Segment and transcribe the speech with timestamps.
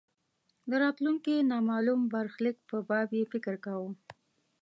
[0.69, 3.91] د راتلونکې نامالوم برخلیک په باب یې فکر کاوه.